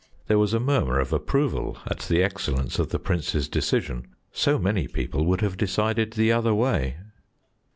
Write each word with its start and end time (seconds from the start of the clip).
There 0.25 0.39
was 0.39 0.51
a 0.55 0.59
murmur 0.59 0.99
of 0.99 1.13
approval 1.13 1.77
at 1.85 1.99
the 1.99 2.23
excellence 2.23 2.79
of 2.79 2.89
the 2.89 2.97
Prince's 2.97 3.47
decision; 3.47 4.07
so 4.31 4.57
many 4.57 4.87
people 4.87 5.27
would 5.27 5.41
have 5.41 5.57
decided 5.57 6.13
the 6.13 6.31
other 6.31 6.55
way. 6.55 6.97